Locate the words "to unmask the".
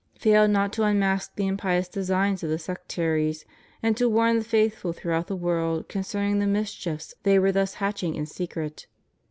0.73-1.45